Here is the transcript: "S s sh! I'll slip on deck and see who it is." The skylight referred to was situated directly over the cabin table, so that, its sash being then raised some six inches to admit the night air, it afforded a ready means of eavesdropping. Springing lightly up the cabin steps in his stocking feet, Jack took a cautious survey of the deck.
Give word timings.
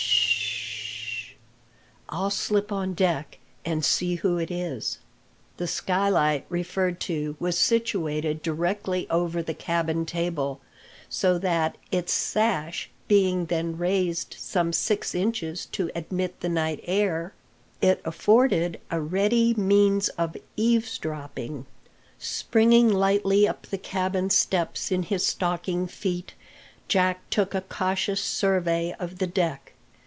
"S 2.21 2.35
s 2.35 2.47
sh! 2.53 2.53
I'll 2.53 2.59
slip 2.59 2.71
on 2.73 2.93
deck 2.93 3.37
and 3.63 3.85
see 3.85 4.15
who 4.15 4.37
it 4.37 4.51
is." 4.51 4.97
The 5.55 5.65
skylight 5.67 6.45
referred 6.49 6.99
to 7.01 7.37
was 7.39 7.57
situated 7.57 8.41
directly 8.43 9.09
over 9.09 9.41
the 9.41 9.53
cabin 9.53 10.05
table, 10.05 10.59
so 11.07 11.37
that, 11.37 11.77
its 11.89 12.11
sash 12.11 12.89
being 13.07 13.45
then 13.45 13.77
raised 13.77 14.35
some 14.37 14.73
six 14.73 15.15
inches 15.15 15.67
to 15.67 15.89
admit 15.95 16.41
the 16.41 16.49
night 16.49 16.81
air, 16.83 17.33
it 17.81 18.01
afforded 18.03 18.81
a 18.91 18.99
ready 18.99 19.53
means 19.53 20.09
of 20.09 20.35
eavesdropping. 20.57 21.65
Springing 22.19 22.89
lightly 22.91 23.47
up 23.47 23.67
the 23.67 23.77
cabin 23.77 24.29
steps 24.29 24.91
in 24.91 25.03
his 25.03 25.25
stocking 25.25 25.87
feet, 25.87 26.33
Jack 26.89 27.21
took 27.29 27.55
a 27.55 27.61
cautious 27.61 28.19
survey 28.21 28.93
of 28.99 29.19
the 29.19 29.27
deck. 29.27 29.69